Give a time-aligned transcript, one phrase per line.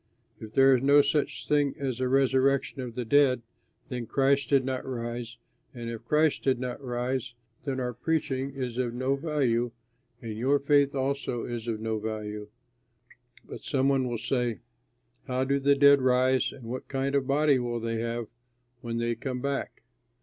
[0.39, 3.43] If there is no such thing as a resurrection of the dead,
[3.89, 5.37] then Christ did not rise;
[5.75, 7.35] and if Christ did not rise
[7.65, 9.69] then our preaching is of no value
[10.19, 12.47] and your faith also is of no value.
[13.47, 14.61] But some one will say,
[15.27, 18.25] "How do the dead rise and what kind of body will they have
[18.79, 19.83] when they come back?"